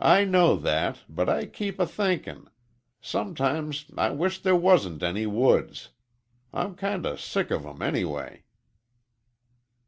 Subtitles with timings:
[0.00, 2.50] "I know that, but I keep a thinkin'.
[3.00, 5.90] Sometimes I wisht there wasn't any woods.
[6.52, 8.42] I'm kind o' sick of 'em, anyway."